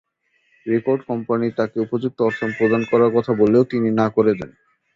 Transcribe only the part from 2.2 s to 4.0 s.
অর্থ প্রদান করার কথা বললেও, তিনি